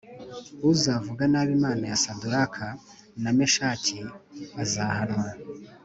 uzavuga 0.71 1.23
nabi 1.31 1.51
Imana 1.57 1.83
ya 1.91 1.97
Saduraka 2.03 2.65
na 3.21 3.31
Meshaki 3.37 3.99
azahanwa 4.61 5.27